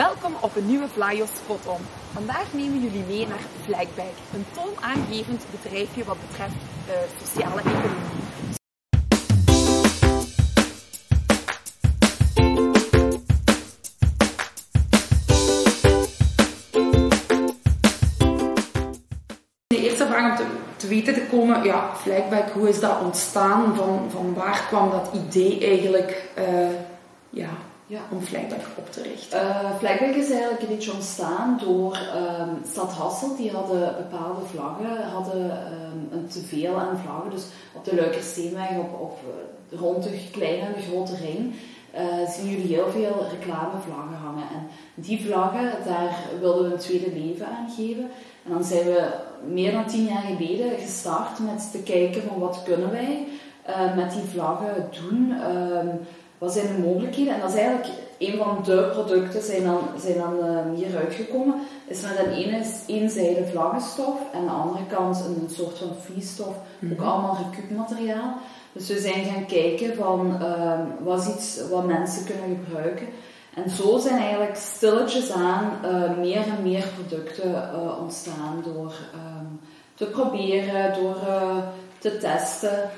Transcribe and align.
Welkom 0.00 0.32
op 0.40 0.56
een 0.56 0.66
nieuwe 0.66 0.88
Flyo 0.88 1.26
Spot 1.26 1.66
On. 1.66 1.80
Vandaag 2.12 2.52
nemen 2.52 2.80
jullie 2.80 3.04
mee 3.08 3.26
naar 3.26 3.40
Vlijkbijk, 3.64 4.14
een 4.34 4.44
toonaangevend 4.52 5.44
bedrijfje 5.50 6.04
wat 6.04 6.16
betreft 6.28 6.54
uh, 6.88 6.94
sociale 7.22 7.60
economie. 7.60 8.18
De 19.66 19.76
eerste 19.76 20.06
vraag 20.06 20.30
om 20.30 20.36
te, 20.36 20.46
te 20.76 20.86
weten 20.88 21.14
te 21.14 21.26
komen, 21.30 21.64
ja, 21.64 21.96
Vlijkbijk, 21.96 22.50
hoe 22.50 22.68
is 22.68 22.80
dat 22.80 23.00
ontstaan? 23.00 23.76
Van, 23.76 24.10
van 24.10 24.34
waar 24.34 24.64
kwam 24.68 24.90
dat 24.90 25.10
idee 25.14 25.66
eigenlijk 25.66 26.30
uh, 26.38 26.70
ja, 27.30 27.50
ja. 27.90 28.00
om 28.10 28.22
Vlijkbek 28.22 28.66
op 28.76 28.92
te 28.92 29.02
richten? 29.02 29.40
Uh, 29.40 30.16
is 30.16 30.30
eigenlijk 30.30 30.62
een 30.62 30.68
beetje 30.68 30.92
ontstaan 30.92 31.60
door 31.64 31.96
um, 31.96 32.58
Stad 32.70 32.92
Hasselt. 32.92 33.36
Die 33.36 33.50
hadden 33.50 33.96
bepaalde 33.96 34.46
vlaggen, 34.46 35.10
hadden 35.10 35.44
um, 35.44 36.08
een 36.12 36.28
teveel 36.28 36.80
aan 36.80 36.98
vlaggen. 36.98 37.30
Dus 37.30 37.44
op 37.72 37.84
de 37.84 37.94
Luikersteenweg, 37.94 38.70
op, 38.78 39.00
op 39.00 39.18
rond 39.80 40.02
de 40.02 40.28
kleine 40.32 40.66
en 40.66 40.72
de 40.72 40.82
grote 40.90 41.16
ring, 41.16 41.54
uh, 41.94 42.28
zien 42.28 42.48
jullie 42.48 42.74
heel 42.74 42.90
veel 42.90 43.26
reclamevlaggen 43.30 44.16
hangen. 44.24 44.46
En 44.54 44.68
die 44.94 45.24
vlaggen, 45.24 45.72
daar 45.84 46.18
wilden 46.40 46.68
we 46.68 46.72
een 46.72 46.80
tweede 46.80 47.12
leven 47.12 47.46
aan 47.46 47.70
geven. 47.76 48.10
En 48.44 48.50
dan 48.50 48.64
zijn 48.64 48.84
we 48.84 49.08
meer 49.52 49.72
dan 49.72 49.86
tien 49.86 50.04
jaar 50.04 50.22
geleden 50.22 50.78
gestart 50.78 51.38
met 51.38 51.70
te 51.72 51.82
kijken 51.82 52.22
van 52.22 52.38
wat 52.38 52.62
kunnen 52.64 52.90
wij 52.90 53.26
uh, 53.68 53.96
met 53.96 54.12
die 54.12 54.22
vlaggen 54.22 54.88
doen. 54.90 55.30
Um, 55.30 56.00
wat 56.40 56.52
zijn 56.52 56.66
de 56.66 56.82
mogelijkheden? 56.82 57.34
En 57.34 57.40
dat 57.40 57.50
is 57.50 57.56
eigenlijk 57.56 57.88
een 58.18 58.38
van 58.38 58.60
de 58.64 58.88
producten 58.92 59.42
zijn 59.42 59.64
dan, 59.64 59.80
zijn 59.98 60.18
dan 60.18 60.34
uh, 60.38 60.78
hier 60.78 60.96
uitgekomen. 60.96 61.54
Is 61.86 62.00
met 62.00 62.18
een 62.18 62.32
ene 62.32 62.64
eenzijde 62.86 63.46
vlaggenstof 63.46 64.18
en 64.32 64.38
aan 64.38 64.44
de 64.44 64.50
andere 64.50 64.86
kant 64.86 65.24
een, 65.24 65.48
soort 65.50 65.78
van 65.78 65.90
vliesstof, 66.00 66.54
ook 66.84 66.98
mhm. 66.98 67.02
allemaal 67.02 67.38
recuupmateriaal. 67.44 68.36
Dus 68.72 68.88
we 68.88 68.98
zijn 68.98 69.24
gaan 69.24 69.46
kijken 69.46 69.94
van 69.96 70.36
uh, 70.42 70.80
wat 71.04 71.20
is 71.20 71.34
iets 71.34 71.68
wat 71.70 71.86
mensen 71.86 72.24
kunnen 72.24 72.58
gebruiken. 72.64 73.06
En 73.54 73.70
zo 73.70 73.98
zijn 73.98 74.18
eigenlijk 74.18 74.56
stilletjes 74.56 75.32
aan 75.32 75.78
uh, 75.84 76.16
meer 76.18 76.42
en 76.42 76.62
meer 76.62 76.84
producten 76.94 77.50
uh, 77.50 78.00
ontstaan 78.00 78.62
door 78.64 78.92
ehm, 79.12 79.46
te 79.94 80.06
proberen, 80.06 80.94
door 80.94 81.16
te 81.98 82.18
testen. 82.18 82.90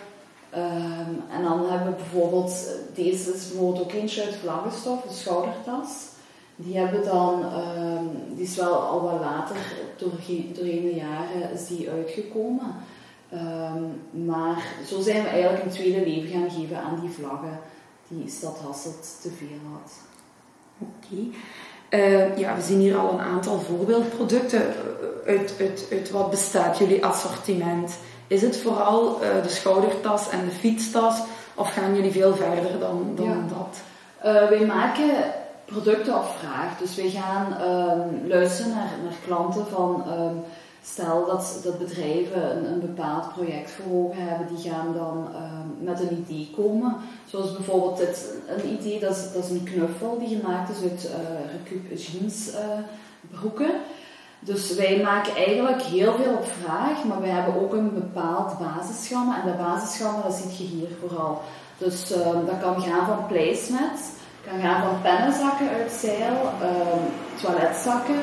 Um, 0.56 1.22
en 1.30 1.42
dan 1.42 1.70
hebben 1.70 1.88
we 1.88 1.96
bijvoorbeeld, 1.96 2.66
deze 2.94 3.32
is 3.34 3.48
bijvoorbeeld 3.48 3.84
ook 3.84 3.92
eentje 3.92 4.24
uit 4.24 4.34
vlaggenstof, 4.34 5.02
de 5.02 5.14
schoudertas. 5.14 5.88
Die 6.56 6.78
hebben 6.78 7.04
dan, 7.04 7.44
um, 7.44 8.10
die 8.34 8.44
is 8.44 8.56
wel 8.56 8.74
al 8.74 9.02
wat 9.02 9.20
later, 9.20 9.56
doorheen, 9.96 10.52
de 10.54 10.94
jaren 10.94 11.52
is 11.52 11.66
die 11.66 11.90
uitgekomen. 11.90 12.74
Um, 13.34 14.24
maar 14.26 14.64
zo 14.86 15.00
zijn 15.00 15.22
we 15.22 15.28
eigenlijk 15.28 15.64
een 15.64 15.70
tweede 15.70 16.06
leven 16.06 16.30
gaan 16.30 16.50
geven 16.50 16.82
aan 16.82 17.00
die 17.00 17.10
vlaggen 17.10 17.58
die 18.08 18.28
Stad 18.28 18.58
Hasselt 18.58 19.18
te 19.22 19.30
veel 19.30 19.58
had. 19.72 19.92
Oké. 20.78 21.36
Ja, 22.40 22.56
we 22.56 22.62
zien 22.62 22.78
hier 22.78 22.96
al 22.96 23.12
een 23.12 23.20
aantal 23.20 23.58
voorbeeldproducten. 23.58 24.62
Uit, 25.26 25.54
uit, 25.58 25.86
uit 25.90 26.10
wat 26.10 26.30
bestaat 26.30 26.78
jullie 26.78 27.04
assortiment? 27.04 27.98
Is 28.32 28.42
het 28.42 28.56
vooral 28.56 29.22
uh, 29.22 29.42
de 29.42 29.48
schoudertas 29.48 30.28
en 30.28 30.44
de 30.44 30.50
fietstas 30.50 31.22
of 31.54 31.72
gaan 31.72 31.94
jullie 31.94 32.12
veel 32.12 32.34
verder 32.34 32.78
dan, 32.78 33.12
dan 33.14 33.26
ja. 33.26 33.44
dat? 33.48 33.80
Uh, 34.18 34.48
wij 34.48 34.66
maken 34.66 35.10
producten 35.64 36.14
op 36.14 36.24
vraag. 36.38 36.78
Dus 36.78 36.94
wij 36.94 37.10
gaan 37.10 37.46
um, 37.62 38.28
luisteren 38.28 38.70
naar, 38.70 38.90
naar 39.02 39.16
klanten 39.26 39.66
van 39.66 40.04
um, 40.18 40.44
stel 40.82 41.26
dat, 41.26 41.60
dat 41.64 41.78
bedrijven 41.78 42.56
een, 42.56 42.72
een, 42.72 42.80
bepaald 42.80 43.32
project 43.32 43.70
voor 43.70 44.04
ogen 44.04 44.28
hebben, 44.28 44.54
die 44.54 44.70
gaan 44.70 44.94
dan 44.94 45.28
um, 45.34 45.84
met 45.84 46.00
een 46.00 46.24
idee 46.28 46.52
komen. 46.56 46.96
Zoals 47.26 47.52
bijvoorbeeld 47.52 47.96
dit, 47.96 48.34
een 48.46 48.72
idee, 48.72 49.00
dat 49.00 49.16
is, 49.16 49.32
dat 49.32 49.44
is 49.44 49.50
een 49.50 49.64
knuffel 49.64 50.18
die 50.18 50.38
gemaakt 50.40 50.70
is 50.70 50.90
uit 50.90 51.04
uh, 51.04 51.18
recup 51.52 51.98
jeans 51.98 52.50
broeken. 53.30 53.70
Dus 54.44 54.74
wij 54.74 55.00
maken 55.02 55.34
eigenlijk 55.34 55.82
heel 55.82 56.14
veel 56.14 56.32
op 56.32 56.46
vraag, 56.62 57.04
maar 57.04 57.20
wij 57.20 57.30
hebben 57.30 57.62
ook 57.62 57.72
een 57.72 57.94
bepaald 57.94 58.58
basisschema. 58.58 59.40
En 59.40 59.46
dat 59.46 59.58
basisschema, 59.58 60.22
dat 60.22 60.34
ziet 60.34 60.58
je 60.58 60.64
hier 60.64 60.88
vooral. 61.00 61.40
Dus 61.78 62.12
uh, 62.12 62.18
dat 62.18 62.60
kan 62.60 62.82
gaan 62.82 63.06
van 63.06 63.26
placemat, 63.26 64.00
kan 64.46 64.60
gaan 64.60 64.82
van 64.82 65.00
pennenzakken 65.02 65.68
uit 65.68 65.92
zeil, 65.92 66.52
uh, 66.62 67.42
toiletzakken. 67.42 68.20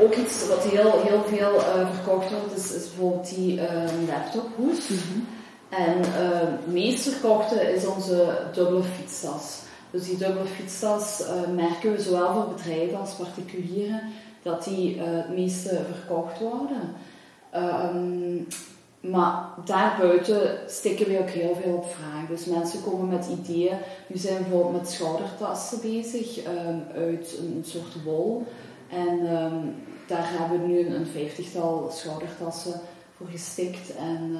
Ook 0.00 0.14
iets 0.14 0.48
wat 0.48 0.62
heel, 0.64 1.02
heel 1.02 1.24
veel 1.26 1.54
uh, 1.54 1.94
verkocht 1.94 2.30
wordt, 2.30 2.56
is, 2.56 2.72
is 2.74 2.88
bijvoorbeeld 2.88 3.34
die 3.34 3.60
ehm, 3.60 3.94
laptophoes. 4.08 4.88
Mm 4.88 4.96
-hmm. 4.96 5.26
En 5.68 5.96
ehm, 6.22 6.52
het 6.52 6.72
meest 6.72 7.08
verkochte 7.08 7.72
is 7.74 7.86
onze 7.86 8.38
dubbele 8.52 8.82
fietstas. 8.82 9.60
Dus 9.96 10.06
die 10.06 10.16
dubbele 10.16 10.46
fietstas 10.46 11.22
eh, 11.22 11.54
merken 11.54 11.92
we 11.92 12.02
zowel 12.02 12.32
voor 12.32 12.54
bedrijven 12.54 12.98
als 12.98 13.14
particulieren 13.14 14.00
dat 14.42 14.64
die 14.64 14.96
uh, 14.96 15.02
het 15.04 15.34
meeste 15.34 15.80
verkocht 15.92 16.38
worden. 16.40 16.94
Um, 17.54 18.46
maar 19.00 19.48
daarbuiten 19.64 20.58
steken 20.66 21.06
we 21.06 21.18
ook 21.18 21.28
heel 21.28 21.54
veel 21.62 21.72
op 21.72 21.84
vraag. 21.84 22.28
Dus 22.28 22.44
mensen 22.44 22.82
komen 22.82 23.08
met 23.08 23.26
ideeën. 23.40 23.76
Nu 24.06 24.16
zijn 24.16 24.36
we 24.36 24.42
bijvoorbeeld 24.42 24.82
met 24.82 24.90
schoudertassen 24.90 25.80
bezig 25.80 26.46
um, 26.46 26.82
uit 26.94 27.38
een, 27.38 27.62
soort 27.66 28.02
wol. 28.04 28.46
En 28.88 29.42
um, 29.42 29.74
daar 30.06 30.28
hebben 30.30 30.60
we 30.60 30.66
nu 30.66 30.78
een, 30.78 30.94
een 30.94 31.06
vijftigtal 31.06 31.90
schoudertassen 31.92 32.80
voor 33.16 33.26
gestikt. 33.26 33.96
En, 33.96 34.36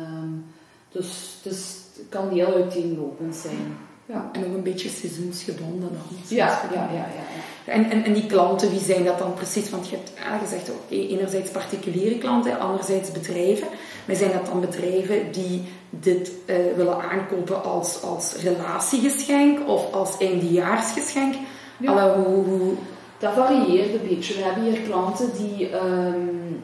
dus, 0.89 1.39
dus 1.43 1.77
het 1.97 2.09
kan 2.09 2.29
heel 2.29 2.55
uiteenlopend 2.55 3.37
zijn. 3.37 3.77
Ja, 4.07 4.29
en 4.33 4.47
ook 4.47 4.55
een 4.55 4.63
beetje 4.63 4.89
seizoensgebonden 4.89 5.91
nog. 5.93 6.29
Ja, 6.29 6.61
ja, 6.75 6.89
ja, 6.93 6.93
ja, 6.93 7.73
En, 7.73 7.91
en, 7.91 8.05
en 8.05 8.13
die 8.13 8.27
klanten, 8.27 8.71
wie 8.71 8.81
zijn 8.81 9.05
dat 9.05 9.19
dan 9.19 9.35
precies? 9.35 9.71
Want 9.71 9.89
je 9.89 9.97
hebt 9.97 10.13
gezegd, 10.43 10.71
oké, 10.71 10.95
enerzijds 10.95 11.51
particuliere 11.51 12.19
klanten, 12.19 12.59
anderzijds 12.59 13.13
bedrijven. 13.13 13.67
Maar 14.05 14.17
zijn 14.17 14.33
dat 14.33 14.47
dan 14.47 14.61
bedrijven 14.61 15.33
die 15.33 15.63
dit 15.91 16.33
uh, 16.47 16.57
willen 16.77 17.01
aankopen 17.11 17.65
als, 17.65 18.03
als 18.03 18.35
relatiegeschenk 18.35 19.69
of 19.69 19.93
als 19.93 20.19
eindejaarsgeschenk? 20.19 21.35
Ja. 21.79 22.15
Hoe, 22.15 22.45
hoe... 22.45 22.73
Dat 23.19 23.33
varieert 23.33 23.95
een 23.95 24.09
beetje. 24.09 24.35
We 24.35 24.43
hebben 24.43 24.65
hier 24.65 24.81
klanten 24.81 25.31
die 25.37 25.75
um, 25.75 26.63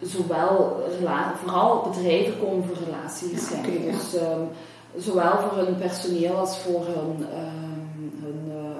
zowel, 0.00 0.82
vooral 1.42 1.90
bedrijven 1.92 2.38
komen 2.40 2.64
voor 2.64 2.76
relatiegeschenken. 2.84 3.72
Ja, 3.72 3.78
okay, 3.78 3.90
dus, 3.90 4.14
um, 4.14 4.48
zowel 4.98 5.38
voor 5.38 5.58
hun 5.58 5.76
personeel 5.76 6.36
als 6.36 6.58
voor 6.58 6.86
hun, 6.86 7.20
uh, 7.20 8.22
hun, 8.22 8.42
uh, 8.48 8.76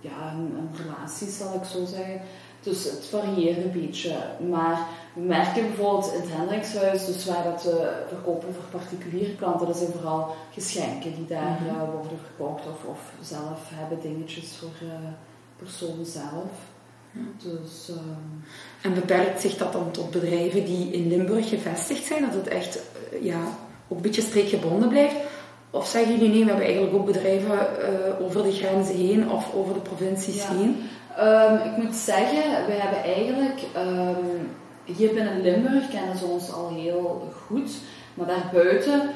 ja, 0.00 0.30
hun, 0.34 0.70
relatie, 0.82 1.28
zal 1.28 1.54
ik 1.54 1.64
zo 1.64 1.84
zeggen. 1.84 2.20
Dus 2.60 2.84
het 2.84 3.06
varieert 3.06 3.56
een 3.56 3.72
beetje. 3.72 4.16
Maar 4.50 4.88
we 5.14 5.20
merken 5.20 5.66
bijvoorbeeld 5.66 6.12
in 6.12 6.20
het 6.20 6.30
Hendrikshuis, 6.32 7.06
dus 7.06 7.24
waar 7.24 7.44
dat 7.44 7.62
we 7.62 8.04
verkopen 8.08 8.54
voor 8.54 8.80
particuliere 8.80 9.34
klanten, 9.34 9.66
dat 9.66 9.76
zijn 9.76 9.92
vooral 9.92 10.34
geschenken 10.52 11.14
die 11.14 11.26
daar 11.26 11.58
mm 11.60 11.68
-hmm. 11.68 11.90
worden 11.90 12.18
verkocht 12.24 12.66
of, 12.66 12.84
of 12.84 13.12
zelf 13.20 13.60
hebben 13.74 14.00
dingetjes 14.00 14.56
voor 14.56 14.88
uh, 14.88 14.92
personen 15.56 16.06
zelf. 16.06 16.50
Dus, 17.38 17.88
um... 17.88 18.44
En 18.82 18.94
beperkt 18.94 19.40
zich 19.40 19.56
dat 19.56 19.72
dan 19.72 19.90
tot 19.90 20.10
bedrijven 20.10 20.64
die 20.64 20.92
in 20.92 21.08
Limburg 21.08 21.48
gevestigd 21.48 22.04
zijn, 22.04 22.22
dat 22.22 22.34
het 22.34 22.48
echt 22.48 22.78
ja, 23.20 23.42
ook 23.88 23.96
een 23.96 24.02
beetje 24.02 24.22
streekgebonden 24.22 24.88
blijft? 24.88 25.16
Of 25.70 25.86
zeggen 25.86 26.12
jullie 26.12 26.28
nee, 26.28 26.44
we 26.44 26.48
hebben 26.48 26.66
eigenlijk 26.66 26.96
ook 26.96 27.06
bedrijven 27.06 27.50
uh, 27.50 28.26
over 28.26 28.42
de 28.42 28.52
grenzen 28.52 28.96
heen 28.96 29.30
of 29.30 29.54
over 29.54 29.74
de 29.74 29.80
provincies 29.80 30.42
ja. 30.42 30.48
heen? 30.48 30.88
Um, 31.20 31.72
ik 31.72 31.82
moet 31.82 31.94
zeggen, 31.94 32.66
we 32.66 32.72
hebben 32.72 33.02
eigenlijk 33.02 33.60
um, 33.76 34.50
hier 34.84 35.14
binnen 35.14 35.40
Limburg 35.40 35.88
kennen 35.90 36.16
ze 36.16 36.24
ons 36.24 36.52
al 36.52 36.68
heel 36.68 37.32
goed, 37.46 37.70
maar 38.14 38.26
daarbuiten 38.26 39.10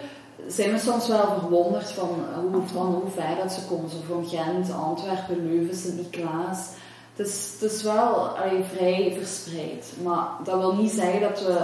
zijn 0.46 0.72
we 0.72 0.78
soms 0.78 1.08
wel 1.08 1.38
verwonderd 1.38 1.90
van 1.90 2.24
hoe, 2.52 2.62
van 2.66 2.86
hoe 2.86 3.10
ver 3.14 3.36
dat 3.42 3.52
ze 3.52 3.60
komen. 3.68 3.90
Zo 3.90 3.96
van 4.08 4.26
Gent, 4.26 4.72
Antwerpen, 4.72 5.46
Leuven, 5.46 5.76
Sint-Niklaas. 5.76 6.68
Het 7.16 7.26
is, 7.26 7.56
het 7.60 7.72
is 7.72 7.82
wel 7.82 8.28
allee, 8.28 8.62
vrij 8.74 9.16
verspreid. 9.18 9.92
Maar 10.02 10.28
dat 10.44 10.58
wil 10.58 10.74
niet 10.74 10.90
zeggen 10.90 11.20
dat 11.20 11.40
we... 11.40 11.58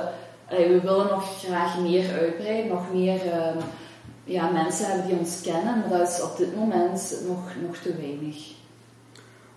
We 0.49 0.81
willen 0.83 1.07
nog 1.07 1.39
graag 1.39 1.79
meer 1.79 2.13
uitbreiden, 2.13 2.69
nog 2.69 2.93
meer... 2.93 3.21
Um, 3.27 3.57
ja, 4.27 4.51
mensen 4.51 4.87
hebben 4.87 5.07
die 5.07 5.19
ons 5.19 5.41
kennen, 5.41 5.79
maar 5.79 5.99
dat 5.99 6.09
is 6.09 6.23
op 6.23 6.37
dit 6.37 6.57
moment 6.57 7.15
nog, 7.27 7.53
nog 7.67 7.77
te 7.77 7.95
weinig. 7.97 8.37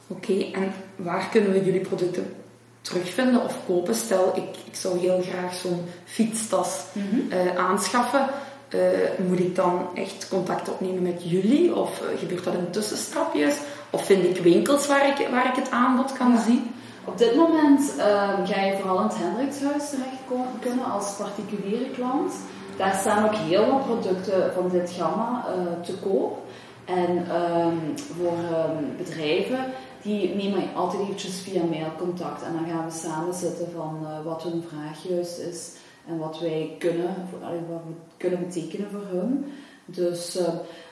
Oké, 0.08 0.34
en 0.34 0.74
waar 0.96 1.30
kunnen 1.30 1.52
we 1.52 1.64
jullie 1.64 1.82
producten 1.82 2.34
terugvinden 2.82 3.44
of 3.44 3.58
kopen? 3.66 3.96
Stel, 3.96 4.32
ik, 4.36 4.58
ik 4.66 4.76
zou 4.76 5.00
heel 5.00 5.22
graag 5.22 5.54
zo'n 5.54 5.86
fietstas 6.06 6.84
mm 6.94 7.32
aanschaffen. 7.58 8.28
Uh, 8.76 8.82
moet 9.28 9.40
ik 9.40 9.56
dan 9.56 9.88
echt 9.96 10.28
contact 10.30 10.70
opnemen 10.70 11.02
met 11.02 11.30
jullie? 11.30 11.76
Of 11.76 12.02
uh, 12.02 12.20
gebeurt 12.20 12.44
dat 12.44 12.54
in 12.54 12.72
tussenstapjes? 12.72 13.56
of 13.90 14.06
vind 14.06 14.38
ik 14.38 14.44
winkels 14.44 14.88
waar 14.88 15.08
ik, 15.08 15.28
waar 15.32 15.48
ik 15.48 15.56
het 15.56 15.72
aanbod 15.72 16.14
kan 16.14 16.40
zien? 16.40 16.72
Op 17.08 17.18
dit 17.18 17.36
moment 17.36 17.96
ehm, 17.98 18.46
ga 18.46 18.62
je 18.62 18.78
vooral 18.78 18.98
in 18.98 19.08
het 19.08 19.18
Hendrikshuis 19.18 19.90
terecht 19.90 20.60
kunnen 20.60 20.86
als 20.86 21.16
particuliere 21.16 21.90
klant. 21.90 22.34
Daar 22.78 22.94
staan 22.96 23.26
ook 23.26 23.36
heel 23.36 23.72
wat 23.72 23.86
producten 23.86 24.54
van 24.54 24.70
dit 24.70 24.92
gamma 24.92 25.46
uh, 25.48 25.86
te 25.86 25.94
koop. 25.98 26.38
En 26.86 27.26
ehm, 27.30 27.78
voor 27.96 28.38
ehm, 28.54 28.84
bedrijven, 28.98 29.60
die 30.02 30.36
nemen 30.36 30.64
altijd 30.76 31.02
eventjes 31.02 31.40
via 31.40 31.64
mail 31.64 31.92
contact. 31.98 32.44
En 32.44 32.54
dan 32.54 32.68
gaan 32.70 32.86
we 32.86 32.92
samen 32.92 33.34
zitten 33.34 33.68
van 33.76 34.00
uh, 34.04 34.26
wat 34.26 34.44
hun 34.44 34.64
vraag 34.70 35.04
juist 35.04 35.40
is 35.40 35.72
en 36.08 36.18
wat 36.18 36.40
wij 36.40 36.76
kunnen, 36.80 37.16
wat 37.42 37.82
we 37.86 37.94
kunnen 38.18 38.40
betekenen 38.40 38.90
voor 38.92 39.20
hun. 39.20 39.46
Dus 39.86 40.38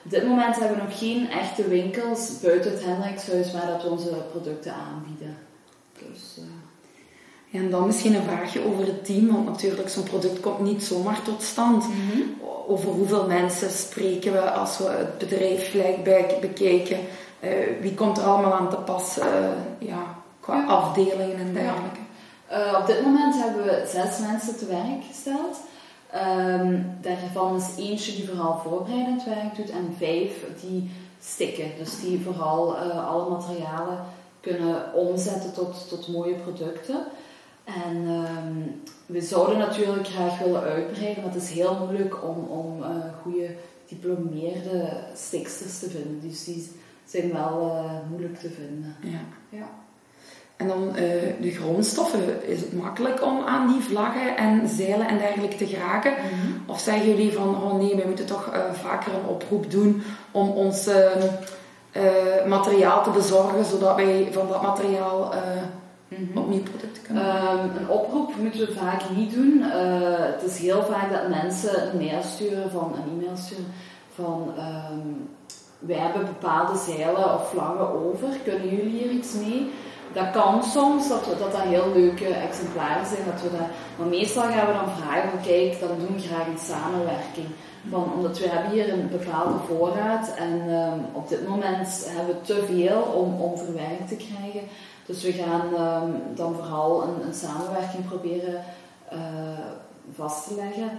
op 0.04 0.12
dit 0.12 0.28
moment 0.28 0.60
hebben 0.60 0.78
we 0.78 0.84
nog 0.84 1.00
geen 1.00 1.30
echte 1.30 1.68
winkels 1.68 2.40
buiten 2.40 2.72
het 2.72 2.86
Hendrikshuis 2.86 3.54
waar 3.54 3.68
dat 3.68 3.84
we 3.84 3.90
onze 3.90 4.16
producten 4.32 4.74
aanbieden. 4.74 5.45
Dus, 6.00 6.38
uh... 6.40 7.62
en 7.62 7.70
dan 7.70 7.86
misschien 7.86 8.16
een 8.16 8.24
vraagje 8.24 8.66
over 8.66 8.86
het 8.86 9.06
team, 9.06 9.28
want 9.28 9.46
natuurlijk 9.46 9.90
zo'n 9.90 10.04
product 10.04 10.40
komt 10.40 10.60
niet 10.60 10.84
zomaar 10.84 11.22
tot 11.22 11.44
stand. 11.44 11.88
Mhm. 11.88 12.20
Over 12.68 12.90
hoeveel 12.90 13.28
mensen 13.28 13.70
spreken 13.72 14.32
we 14.32 14.52
als 14.52 14.78
we 14.78 14.84
het 14.84 15.18
bedrijf 15.18 15.72
gelijk 15.72 16.04
bekijken? 16.42 16.98
Uh, 17.40 17.50
wie 17.82 17.94
komt 17.94 18.18
er 18.18 18.24
allemaal 18.24 18.54
aan 18.54 18.70
te 18.70 18.76
pas 18.76 19.20
ja, 19.78 20.16
qua 20.40 20.66
afdelingen 20.66 21.38
en 21.38 21.54
dergelijke? 21.54 22.00
Ja. 22.50 22.80
op 22.80 22.88
dit 22.88 23.02
moment 23.02 23.36
hebben 23.36 23.64
we 23.64 23.88
zes 23.88 24.20
mensen 24.20 24.58
te 24.58 24.66
werk 24.66 25.04
gesteld. 25.08 25.58
Um, 26.16 26.98
daarvan 27.02 27.56
is 27.56 27.86
eentje 27.86 28.16
die 28.16 28.28
vooral 28.28 28.62
voorbereidend 28.64 29.24
werk 29.24 29.56
doet 29.56 29.70
en 29.70 29.96
vijf 29.98 30.32
die 30.62 30.92
stikken. 31.22 31.72
Dus 31.78 32.00
die 32.00 32.22
vooral 32.24 32.76
uh, 32.76 33.08
alle 33.08 33.30
materialen 33.30 33.98
kunnen 34.46 34.94
omzetten 34.94 35.54
tot, 35.54 35.86
tot 35.90 36.08
mooie 36.08 36.34
producten. 36.34 37.06
En 37.64 37.96
um, 38.08 38.82
we 39.06 39.22
zouden 39.22 39.58
natuurlijk 39.58 40.08
graag 40.08 40.40
willen 40.40 40.62
uitbreiden, 40.62 41.24
maar 41.24 41.34
het 41.34 41.44
is 41.44 41.50
heel 41.50 41.78
moeilijk 41.80 42.24
om, 42.24 42.38
om 42.38 42.80
uh, 42.80 42.88
goede 43.22 43.56
diplomeerde 43.88 44.90
stiksters 45.16 45.80
te 45.80 45.90
vinden. 45.90 46.30
Dus 46.30 46.44
die 46.44 46.72
zijn 47.06 47.34
wel 47.34 47.84
uh, 47.86 48.10
moeilijk 48.10 48.40
te 48.40 48.50
vinden. 48.50 48.96
Ja. 49.00 49.20
ja. 49.50 49.70
En 50.56 50.68
dan 50.68 50.88
uh, 50.88 50.96
de 51.42 51.52
grondstoffen. 51.52 52.48
Is 52.48 52.62
het 52.62 52.74
makkelijk 52.74 53.24
om 53.24 53.46
aan 53.46 53.68
die 53.68 53.82
vlaggen 53.82 54.38
en 54.38 54.68
zeilen 54.68 55.08
en 55.08 55.18
dergelijke 55.18 55.58
te 55.58 55.68
geraken? 55.68 56.12
Mm 56.12 56.70
Of 56.70 56.80
zeggen 56.80 57.08
jullie 57.08 57.34
van, 57.34 57.64
oh 57.64 57.80
nee, 57.80 57.96
we 57.96 58.04
moeten 58.08 58.26
toch 58.26 58.72
vaker 58.74 59.14
een 59.14 59.30
oproep 59.30 59.72
doen 59.72 60.02
om 60.32 60.50
ons 60.50 60.88
uh, 61.98 62.46
materiaal 62.46 63.04
te 63.04 63.10
bezorgen, 63.10 63.66
zodat 63.66 63.96
wij 63.96 64.28
van 64.32 64.48
dat 64.48 64.62
materiaal 64.62 65.34
mm-hmm. 66.08 66.38
opnieuw 66.38 66.64
producten 66.64 67.04
kunnen 67.04 67.26
um, 67.26 67.60
Een 67.78 67.90
oproep 67.90 68.36
moeten 68.38 68.60
we 68.60 68.74
vaak 68.74 69.02
niet 69.16 69.34
doen. 69.34 69.62
het 69.62 70.44
is 70.44 70.58
heel 70.58 70.84
vaak 70.84 71.12
dat 71.12 71.30
mensen 71.30 71.92
een 71.92 72.06
mail 72.06 72.24
sturen 72.24 72.72
van, 72.72 72.94
een 72.96 73.20
e-mail 73.20 73.38
sturen 73.38 73.74
van... 74.16 74.54
Um, 74.92 75.30
wij 75.80 75.98
hebben 75.98 76.26
bepaalde 76.26 76.78
zeilen 76.78 77.34
of 77.34 77.50
vlaggen 77.50 77.90
over, 77.90 78.28
kunnen 78.44 78.70
jullie 78.70 79.00
hier 79.00 79.10
iets 79.10 79.34
mee? 79.34 79.72
dat 80.16 80.32
kan 80.32 80.64
soms, 80.64 81.08
dat, 81.08 81.26
dat 81.26 81.52
dat 81.52 81.62
heel 81.62 81.92
leuke 81.94 82.28
exemplaren 82.28 83.06
zijn. 83.06 83.26
Dat 83.26 83.42
we 83.42 83.58
dat, 83.58 83.68
maar 83.98 84.08
meestal 84.08 84.44
gaan 84.44 84.68
we 84.68 84.74
dan 84.74 84.98
vragen 85.02 85.30
van 85.30 85.42
kijk, 85.42 85.80
dan 85.80 86.00
doen 86.00 86.16
we 86.16 86.28
graag 86.28 86.48
een 86.48 86.68
samenwerking. 86.74 87.48
Van, 87.90 88.14
omdat 88.14 88.40
we 88.40 88.50
hebben 88.50 88.72
hier 88.72 88.94
een 88.94 89.10
bepaalde 89.10 89.58
voorraad 89.68 90.36
en 90.36 90.70
um, 90.70 91.06
op 91.14 91.30
dit 91.30 91.48
moment 91.48 92.06
hebben 92.08 92.36
we 92.36 92.42
te 92.42 92.66
veel 92.66 93.02
om, 93.02 93.42
om 93.42 93.58
verwerkt 93.58 94.08
te 94.08 94.16
krijgen. 94.16 94.62
Dus 95.06 95.24
we 95.24 95.32
gaan 95.32 95.68
um, 96.04 96.22
dan 96.36 96.56
vooral 96.56 97.04
een, 97.04 97.28
een 97.28 97.34
samenwerking 97.34 98.06
proberen 98.06 98.64
uh, 99.14 99.20
vast 100.16 100.48
te 100.48 100.56
leggen. 100.56 100.90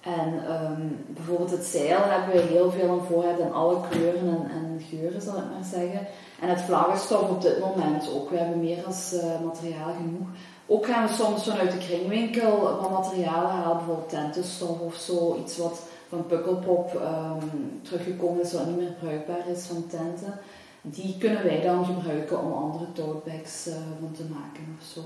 En 0.00 0.52
um, 0.62 1.04
bijvoorbeeld 1.06 1.50
het 1.50 1.64
zeil 1.64 1.98
hebben 2.02 2.34
we 2.34 2.52
heel 2.52 2.70
veel 2.70 2.90
aan 2.90 3.06
voorraad 3.06 3.38
in 3.38 3.52
alle 3.52 3.76
kleuren 3.90 4.28
en, 4.28 4.50
en 4.50 4.80
geuren, 4.90 5.22
zal 5.22 5.36
ik 5.36 5.44
maar 5.54 5.80
zeggen. 5.80 6.06
En 6.40 6.48
het 6.48 6.60
vlaggenstof 6.60 7.28
op 7.28 7.42
dit 7.42 7.60
moment 7.60 8.10
ook. 8.14 8.30
We 8.30 8.36
hebben 8.36 8.60
meer 8.60 8.84
als 8.86 9.12
uh, 9.14 9.20
materiaal 9.44 9.92
genoeg. 9.96 10.28
Ook 10.66 10.86
gaan 10.86 11.06
we 11.06 11.12
soms 11.12 11.44
vanuit 11.44 11.70
de 11.70 11.78
kringwinkel 11.78 12.60
wat 12.60 12.90
materialen 12.90 13.50
halen, 13.50 13.76
bijvoorbeeld 13.76 14.08
tentenstof 14.08 14.80
of 14.80 14.94
zo. 14.94 15.36
Iets 15.40 15.56
wat 15.56 15.82
van 16.10 16.26
Pukkelpop 16.26 16.94
um, 16.94 17.80
teruggekomen 17.82 18.42
is, 18.42 18.52
wat 18.52 18.66
niet 18.66 18.76
meer 18.76 18.94
bruikbaar 19.00 19.48
is 19.48 19.64
van 19.64 19.86
tenten. 19.86 20.38
Die 20.82 21.18
kunnen 21.18 21.42
wij 21.42 21.60
dan 21.60 21.84
gebruiken 21.84 22.40
om 22.40 22.52
andere 22.52 22.92
totebags 22.92 23.66
uh, 23.66 23.74
van 24.00 24.12
te 24.12 24.24
maken 24.32 24.76
of 24.78 24.86
zo. 24.86 25.00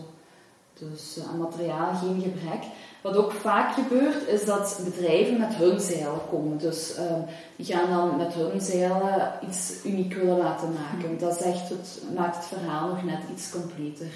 Dus 0.75 1.19
uh, 1.19 1.29
aan 1.29 1.39
materiaal 1.39 1.95
geen 1.95 2.21
gebrek. 2.23 2.63
Wat 3.03 3.17
ook 3.17 3.33
vaak 3.33 3.75
gebeurt, 3.75 4.29
is 4.29 4.45
dat 4.45 4.81
bedrijven 4.85 5.39
met 5.39 5.55
hun 5.55 5.81
zeilen 5.81 6.29
komen. 6.31 6.59
Dus 6.59 6.99
um, 6.99 7.25
die 7.57 7.67
gaan 7.67 7.91
dan 7.91 8.17
met 8.17 8.35
hun 8.35 8.61
zeilen 8.61 9.33
iets 9.49 9.85
uniek 9.85 10.15
willen 10.15 10.39
laten 10.39 10.73
maken. 10.73 11.19
Dat 11.19 11.41
is 11.41 11.47
echt 11.47 11.69
het, 11.69 12.03
maakt 12.15 12.37
het 12.37 12.47
verhaal 12.47 12.89
nog 12.89 13.05
net 13.05 13.21
iets 13.33 13.51
completer. 13.51 14.13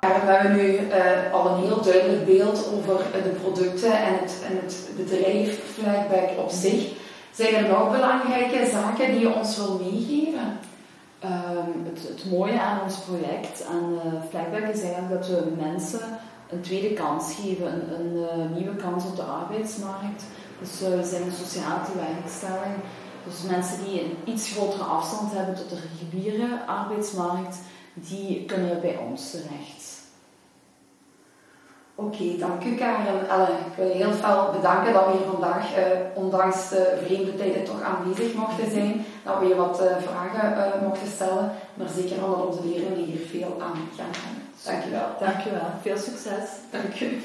We 0.00 0.34
hebben 0.34 0.56
nu 0.56 0.72
uh, 0.72 1.32
al 1.32 1.46
een 1.50 1.64
heel 1.64 1.82
duidelijk 1.82 2.26
beeld 2.26 2.68
over 2.76 2.96
de 3.12 3.36
producten 3.42 3.92
en 3.92 4.12
het, 4.20 4.42
en 4.48 4.56
het 4.56 4.88
bedrijf 4.96 5.60
Flagback 5.74 6.38
op 6.38 6.50
zich. 6.50 6.92
Zijn 7.32 7.54
er 7.54 7.68
nog 7.68 7.90
belangrijke 7.92 8.70
zaken 8.70 9.12
die 9.12 9.20
je 9.20 9.34
ons 9.34 9.56
wil 9.56 9.80
meegeven? 9.82 10.58
Um, 11.24 11.84
het, 11.84 12.08
het, 12.08 12.30
mooie 12.30 12.60
aan 12.60 12.80
ons 12.82 12.96
project, 12.96 13.66
aan 13.70 13.92
uh, 14.32 14.70
is 14.70 14.82
eigenlijk 14.82 15.10
dat 15.10 15.26
we 15.26 15.52
mensen 15.60 16.00
een 16.50 16.60
tweede 16.60 16.92
kans 16.92 17.34
geven, 17.34 17.72
een, 17.98 18.40
een 18.40 18.52
nieuwe 18.54 18.76
kans 18.76 19.04
op 19.04 19.16
de 19.16 19.22
arbeidsmarkt. 19.22 20.24
Dus 20.60 20.80
we 20.80 21.04
zijn 21.04 21.22
een 21.22 21.44
sociale 21.44 21.80
werkstelling. 21.94 22.76
Dus 23.24 23.50
mensen 23.50 23.84
die 23.84 24.00
een 24.00 24.16
iets 24.24 24.52
grotere 24.52 24.82
afstand 24.82 25.32
hebben 25.32 25.54
tot 25.54 25.70
de 25.70 25.78
reguliere 25.88 26.66
arbeidsmarkt, 26.66 27.56
die 28.00 28.44
kunnen 28.44 28.80
bij 28.80 28.96
ons 28.96 29.30
terecht. 29.30 29.78
Oké, 31.94 32.36
dank 32.38 32.64
u 32.64 32.74
Karen. 32.74 33.28
Ellen, 33.28 33.48
ik 33.48 33.76
wil 33.76 33.90
heel 33.90 34.12
veel 34.12 34.50
bedanken 34.52 34.92
dat 34.92 35.06
we 35.06 35.12
hier 35.12 35.30
vandaag, 35.30 35.74
eh, 35.74 35.84
ondanks 36.14 36.68
de 36.68 36.98
vreemde 37.04 37.34
tijden, 37.34 37.64
toch 37.64 37.82
aanwezig 37.82 38.34
mochten 38.34 38.70
zijn. 38.70 39.04
Dat 39.24 39.38
we 39.38 39.46
je 39.46 39.54
wat 39.54 39.80
eh, 39.80 39.96
vragen 40.00 40.58
uh, 40.58 40.88
mochten 40.88 41.08
stellen. 41.08 41.50
Maar 41.74 41.88
zeker 41.88 42.24
omdat 42.24 42.46
onze 42.46 42.64
leerlingen 42.64 43.04
hier 43.04 43.26
veel 43.26 43.56
aan 43.60 43.76
gaan 43.96 44.14
hebben. 44.22 44.42
Dank 44.64 44.84
u 44.84 44.90
wel. 44.90 45.28
Dank 45.28 45.46
u 45.46 45.50
wel. 45.50 45.70
Veel 45.82 45.98
succes. 45.98 46.48
Dank 46.70 47.00
u. 47.00 47.22